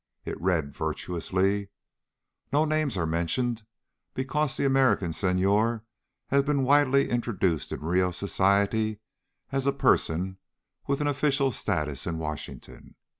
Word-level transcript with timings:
It 0.25 0.41
read, 0.41 0.73
virtuously: 0.75 1.69
No 2.51 2.65
names 2.65 2.97
are 2.97 3.05
mentioned 3.05 3.61
because 4.15 4.57
the 4.57 4.65
American 4.65 5.13
Senhor 5.13 5.83
has 6.29 6.41
been 6.41 6.63
widely 6.63 7.07
introduced 7.11 7.71
in 7.71 7.81
Rio 7.81 8.09
society 8.09 8.99
as 9.51 9.67
a 9.67 9.71
person 9.71 10.39
with 10.87 11.01
an 11.01 11.07
official 11.07 11.51
status 11.51 12.07
in 12.07 12.17
Washington. 12.17 12.95